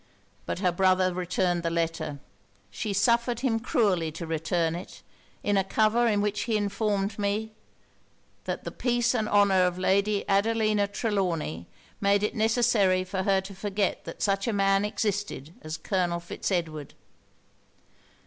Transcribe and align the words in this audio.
But 0.47 0.57
her 0.61 0.71
brother 0.71 1.13
returned 1.13 1.61
the 1.61 1.69
letter. 1.69 2.17
She 2.71 2.91
suffered 2.91 3.41
him 3.41 3.59
cruelly 3.59 4.11
to 4.13 4.25
return 4.25 4.73
it, 4.73 5.03
in 5.43 5.57
a 5.57 5.63
cover 5.63 6.07
in 6.07 6.21
which 6.21 6.45
he 6.45 6.57
informed 6.57 7.19
me, 7.19 7.51
"that 8.45 8.63
the 8.63 8.71
peace 8.71 9.13
and 9.13 9.29
honour 9.29 9.63
of 9.63 9.77
Lady 9.77 10.27
Adelina 10.27 10.87
Trelawny 10.87 11.67
made 11.99 12.23
it 12.23 12.33
necessary 12.33 13.03
for 13.03 13.21
her 13.21 13.41
to 13.41 13.53
forget 13.53 14.03
that 14.05 14.23
such 14.23 14.47
a 14.47 14.53
man 14.53 14.85
existed 14.85 15.53
as 15.61 15.77
Colonel 15.77 16.19
Fitz 16.19 16.51
Edward." 16.51 16.95